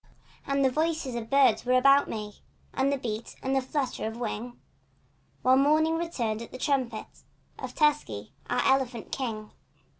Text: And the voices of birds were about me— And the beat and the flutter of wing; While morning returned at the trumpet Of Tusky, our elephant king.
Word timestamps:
And 0.47 0.65
the 0.65 0.71
voices 0.71 1.13
of 1.13 1.29
birds 1.29 1.63
were 1.63 1.77
about 1.77 2.09
me— 2.09 2.41
And 2.73 2.91
the 2.91 2.97
beat 2.97 3.35
and 3.43 3.55
the 3.55 3.61
flutter 3.61 4.07
of 4.07 4.17
wing; 4.19 4.59
While 5.43 5.57
morning 5.57 5.95
returned 5.95 6.41
at 6.41 6.51
the 6.51 6.57
trumpet 6.57 7.05
Of 7.59 7.75
Tusky, 7.75 8.33
our 8.49 8.63
elephant 8.65 9.11
king. 9.11 9.51